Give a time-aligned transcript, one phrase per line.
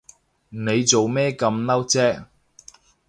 [0.49, 2.25] 你做咩咁嬲啫？